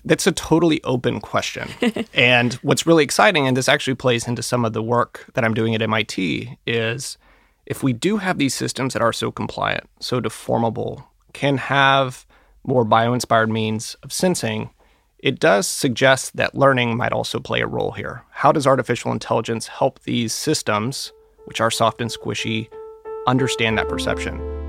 that's 0.06 0.28
a 0.28 0.32
totally 0.32 0.82
open 0.84 1.20
question. 1.20 1.70
and 2.14 2.54
what's 2.56 2.88
really 2.88 3.04
exciting, 3.04 3.48
and 3.48 3.58
this 3.58 3.70
actually 3.70 3.96
plays 3.96 4.28
into 4.28 4.42
some 4.42 4.66
of 4.66 4.74
the 4.74 4.82
work 4.82 5.26
that 5.34 5.44
I'm 5.44 5.54
doing 5.54 5.76
at 5.76 5.82
MIT, 5.82 6.58
is 6.66 7.18
if 7.66 7.84
we 7.84 7.94
do 7.94 8.18
have 8.18 8.38
these 8.38 8.56
systems 8.56 8.94
that 8.94 9.02
are 9.02 9.14
so 9.14 9.32
compliant, 9.32 9.90
so 10.00 10.22
deformable, 10.22 11.04
can 11.34 11.58
have 11.58 12.26
more 12.64 12.86
bio 12.86 13.14
inspired 13.14 13.50
means 13.50 13.96
of 14.04 14.14
sensing, 14.14 14.70
it 15.20 15.40
does 15.40 15.68
suggest 15.68 16.38
that 16.38 16.56
learning 16.56 16.96
might 16.96 17.12
also 17.12 17.40
play 17.40 17.62
a 17.62 17.68
role 17.68 17.92
here. 17.92 18.24
How 18.30 18.52
does 18.52 18.68
artificial 18.68 19.12
intelligence 19.12 19.68
help 19.68 20.00
these 20.04 20.32
systems, 20.32 21.12
which 21.46 21.60
are 21.60 21.72
soft 21.72 22.02
and 22.02 22.12
squishy, 22.12 22.70
understand 23.26 23.78
that 23.78 23.90
perception. 23.90 24.67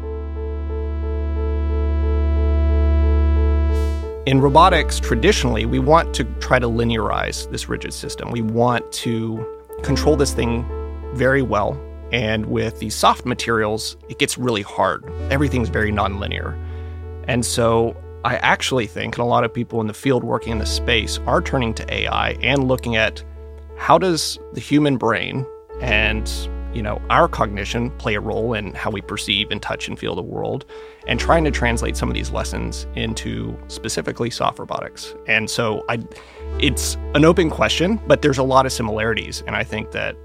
In 4.29 4.43
robotics, 4.43 5.01
traditionally, 5.01 5.65
we 5.65 5.79
want 5.79 6.15
to 6.17 6.25
try 6.39 6.59
to 6.59 6.67
linearize 6.67 7.51
this 7.51 7.67
rigid 7.71 7.95
system. 7.95 8.31
We 8.31 8.43
want 8.43 8.93
to 8.93 9.43
control 9.83 10.17
this 10.17 10.35
thing 10.35 10.67
very 11.15 11.41
well. 11.41 11.81
And 12.13 12.45
with 12.45 12.79
these 12.79 12.95
soft 12.95 13.25
materials, 13.25 13.97
it 14.11 14.19
gets 14.19 14.37
really 14.37 14.61
hard. 14.61 15.11
Everything's 15.31 15.71
very 15.71 15.91
nonlinear. 15.91 16.63
And 17.27 17.43
so 17.43 17.97
I 18.23 18.37
actually 18.37 18.87
think, 18.87 19.17
and 19.17 19.23
a 19.23 19.27
lot 19.27 19.45
of 19.45 19.55
people 19.55 19.81
in 19.81 19.87
the 19.87 19.95
field 19.95 20.23
working 20.23 20.53
in 20.53 20.59
this 20.59 20.73
space 20.73 21.19
are 21.21 21.41
turning 21.41 21.73
to 21.73 21.91
AI 21.91 22.33
and 22.43 22.69
looking 22.69 22.97
at 22.97 23.25
how 23.79 23.97
does 23.97 24.39
the 24.53 24.61
human 24.61 24.99
brain 24.99 25.47
and 25.81 26.31
you 26.75 26.83
know, 26.83 27.01
our 27.11 27.29
cognition 27.29 27.91
play 27.93 28.15
a 28.15 28.21
role 28.21 28.55
in 28.55 28.75
how 28.75 28.91
we 28.91 29.01
perceive 29.01 29.51
and 29.51 29.61
touch 29.63 29.89
and 29.89 29.99
feel 29.99 30.15
the 30.15 30.23
world, 30.23 30.65
and 31.07 31.19
trying 31.19 31.45
to 31.45 31.51
translate 31.51 31.97
some 31.97 32.09
of 32.09 32.15
these 32.15 32.31
lessons 32.31 32.87
into 32.95 33.57
specifically 33.69 34.31
soft 34.31 34.59
robotics. 34.59 35.15
And 35.27 35.49
so 35.49 35.85
I 35.89 35.99
it's 36.59 36.97
an 37.15 37.25
open 37.25 37.51
question, 37.51 38.01
but 38.07 38.23
there's 38.23 38.39
a 38.39 38.43
lot 38.43 38.67
of 38.67 38.73
similarities. 38.73 39.43
And 39.47 39.57
I 39.57 39.65
think 39.65 39.93
that 39.93 40.17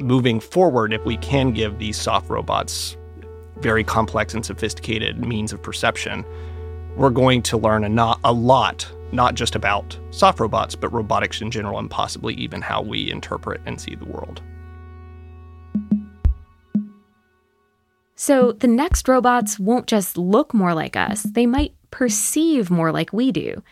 moving 0.00 0.40
forward, 0.40 0.92
if 0.92 1.04
we 1.04 1.16
can 1.18 1.52
give 1.52 1.78
these 1.78 1.96
soft 1.96 2.28
robots 2.28 2.96
very 3.58 3.82
complex 3.82 4.34
and 4.34 4.44
sophisticated 4.44 5.24
means 5.24 5.52
of 5.52 5.62
perception, 5.62 6.24
we're 6.96 7.10
going 7.10 7.42
to 7.42 7.56
learn 7.56 7.84
a, 7.84 7.88
not, 7.88 8.20
a 8.24 8.32
lot, 8.32 8.88
not 9.12 9.34
just 9.34 9.54
about 9.54 9.98
soft 10.10 10.40
robots, 10.40 10.74
but 10.74 10.92
robotics 10.92 11.40
in 11.40 11.50
general, 11.50 11.78
and 11.78 11.90
possibly 11.90 12.34
even 12.34 12.60
how 12.60 12.82
we 12.82 13.10
interpret 13.10 13.60
and 13.66 13.80
see 13.80 13.94
the 13.94 14.04
world. 14.04 14.42
So 18.20 18.50
the 18.50 18.66
next 18.66 19.06
robots 19.06 19.60
won't 19.60 19.86
just 19.86 20.18
look 20.18 20.52
more 20.52 20.74
like 20.74 20.96
us, 20.96 21.22
they 21.22 21.46
might 21.46 21.72
perceive 21.92 22.68
more 22.68 22.90
like 22.90 23.12
we 23.12 23.30
do. 23.30 23.62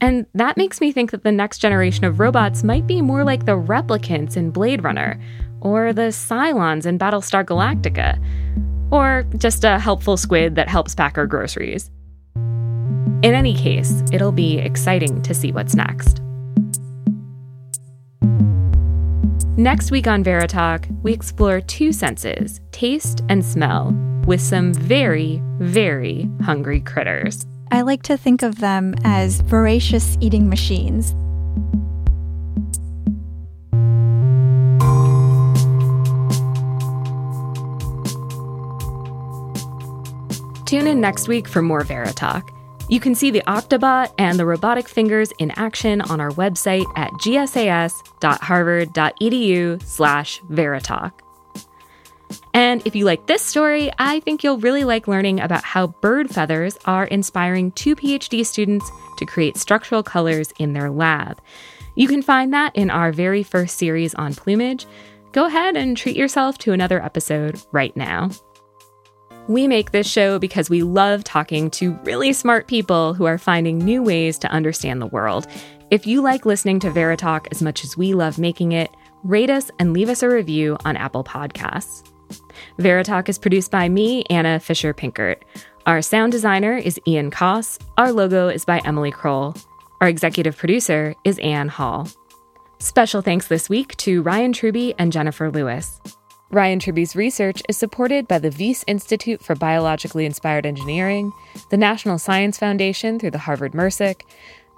And 0.00 0.24
that 0.34 0.56
makes 0.56 0.80
me 0.80 0.90
think 0.90 1.10
that 1.10 1.22
the 1.22 1.30
next 1.30 1.58
generation 1.58 2.06
of 2.06 2.18
robots 2.18 2.64
might 2.64 2.86
be 2.86 3.02
more 3.02 3.24
like 3.24 3.44
the 3.44 3.58
replicants 3.58 4.38
in 4.38 4.52
Blade 4.52 4.82
Runner, 4.82 5.20
or 5.60 5.92
the 5.92 6.08
Cylons 6.12 6.86
in 6.86 6.98
Battlestar 6.98 7.44
Galactica, 7.44 8.18
or 8.90 9.24
just 9.36 9.64
a 9.64 9.78
helpful 9.78 10.16
squid 10.16 10.54
that 10.54 10.70
helps 10.70 10.94
pack 10.94 11.18
our 11.18 11.26
groceries. 11.26 11.90
In 12.36 13.34
any 13.34 13.54
case, 13.54 14.02
it'll 14.12 14.32
be 14.32 14.56
exciting 14.56 15.20
to 15.20 15.34
see 15.34 15.52
what's 15.52 15.74
next. 15.74 16.22
Next 19.60 19.90
week 19.90 20.06
on 20.06 20.24
Veritalk, 20.24 20.86
we 21.02 21.12
explore 21.12 21.60
two 21.60 21.92
senses, 21.92 22.62
taste 22.72 23.20
and 23.28 23.44
smell, 23.44 23.94
with 24.26 24.40
some 24.40 24.72
very, 24.72 25.42
very 25.58 26.30
hungry 26.42 26.80
critters. 26.80 27.44
I 27.70 27.82
like 27.82 28.02
to 28.04 28.16
think 28.16 28.42
of 28.42 28.60
them 28.60 28.94
as 29.04 29.42
voracious 29.42 30.16
eating 30.18 30.48
machines. 30.48 31.10
Tune 40.64 40.86
in 40.86 41.02
next 41.02 41.28
week 41.28 41.46
for 41.46 41.60
more 41.60 41.82
Veritalk. 41.82 42.48
You 42.90 42.98
can 42.98 43.14
see 43.14 43.30
the 43.30 43.44
Octobot 43.46 44.12
and 44.18 44.36
the 44.36 44.44
robotic 44.44 44.88
fingers 44.88 45.30
in 45.38 45.52
action 45.52 46.00
on 46.00 46.20
our 46.20 46.32
website 46.32 46.86
at 46.96 47.12
gsas.harvard.edu 47.12 49.82
slash 49.84 50.40
Veritalk. 50.42 51.12
And 52.52 52.84
if 52.84 52.96
you 52.96 53.04
like 53.04 53.26
this 53.26 53.42
story, 53.42 53.92
I 53.98 54.18
think 54.20 54.42
you'll 54.42 54.58
really 54.58 54.82
like 54.82 55.06
learning 55.06 55.38
about 55.38 55.62
how 55.62 55.86
bird 55.86 56.30
feathers 56.30 56.76
are 56.84 57.04
inspiring 57.04 57.70
two 57.72 57.94
PhD 57.94 58.44
students 58.44 58.90
to 59.18 59.24
create 59.24 59.56
structural 59.56 60.02
colors 60.02 60.52
in 60.58 60.72
their 60.72 60.90
lab. 60.90 61.40
You 61.94 62.08
can 62.08 62.22
find 62.22 62.52
that 62.54 62.74
in 62.74 62.90
our 62.90 63.12
very 63.12 63.44
first 63.44 63.78
series 63.78 64.16
on 64.16 64.34
plumage. 64.34 64.84
Go 65.30 65.46
ahead 65.46 65.76
and 65.76 65.96
treat 65.96 66.16
yourself 66.16 66.58
to 66.58 66.72
another 66.72 67.00
episode 67.00 67.62
right 67.70 67.96
now. 67.96 68.30
We 69.50 69.66
make 69.66 69.90
this 69.90 70.06
show 70.06 70.38
because 70.38 70.70
we 70.70 70.84
love 70.84 71.24
talking 71.24 71.70
to 71.72 71.98
really 72.04 72.32
smart 72.32 72.68
people 72.68 73.14
who 73.14 73.24
are 73.24 73.36
finding 73.36 73.78
new 73.78 74.00
ways 74.00 74.38
to 74.38 74.48
understand 74.48 75.02
the 75.02 75.08
world. 75.08 75.48
If 75.90 76.06
you 76.06 76.22
like 76.22 76.46
listening 76.46 76.78
to 76.78 76.90
Veritalk 76.92 77.48
as 77.50 77.60
much 77.60 77.82
as 77.82 77.96
we 77.96 78.14
love 78.14 78.38
making 78.38 78.70
it, 78.70 78.92
rate 79.24 79.50
us 79.50 79.68
and 79.80 79.92
leave 79.92 80.08
us 80.08 80.22
a 80.22 80.28
review 80.28 80.76
on 80.84 80.96
Apple 80.96 81.24
Podcasts. 81.24 82.08
Veritalk 82.78 83.28
is 83.28 83.40
produced 83.40 83.72
by 83.72 83.88
me, 83.88 84.22
Anna 84.30 84.60
Fisher 84.60 84.94
Pinkert. 84.94 85.38
Our 85.84 86.00
sound 86.00 86.30
designer 86.30 86.76
is 86.76 87.00
Ian 87.08 87.32
Koss. 87.32 87.76
Our 87.98 88.12
logo 88.12 88.46
is 88.46 88.64
by 88.64 88.78
Emily 88.84 89.10
Kroll. 89.10 89.56
Our 90.00 90.06
executive 90.06 90.56
producer 90.56 91.16
is 91.24 91.40
Anne 91.40 91.66
Hall. 91.66 92.06
Special 92.78 93.20
thanks 93.20 93.48
this 93.48 93.68
week 93.68 93.96
to 93.96 94.22
Ryan 94.22 94.52
Truby 94.52 94.94
and 94.96 95.10
Jennifer 95.10 95.50
Lewis. 95.50 96.00
Ryan 96.52 96.80
Truby's 96.80 97.14
research 97.14 97.62
is 97.68 97.76
supported 97.76 98.26
by 98.26 98.40
the 98.40 98.50
Wyss 98.50 98.84
Institute 98.88 99.40
for 99.40 99.54
Biologically 99.54 100.26
Inspired 100.26 100.66
Engineering, 100.66 101.32
the 101.68 101.76
National 101.76 102.18
Science 102.18 102.58
Foundation 102.58 103.20
through 103.20 103.30
the 103.30 103.38
Harvard 103.38 103.72
MRSEC, 103.72 104.22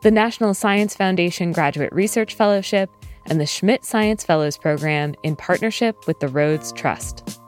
the 0.02 0.11
National 0.11 0.52
Science 0.52 0.95
Foundation 0.95 1.50
Graduate 1.50 1.93
Research 1.95 2.35
Fellowship, 2.35 2.91
and 3.25 3.41
the 3.41 3.47
Schmidt 3.47 3.87
Science 3.87 4.23
Fellows 4.23 4.59
Program 4.59 5.14
in 5.23 5.35
partnership 5.35 5.97
with 6.06 6.21
the 6.21 6.28
Rhodes 6.28 6.73
Trust. 6.73 7.42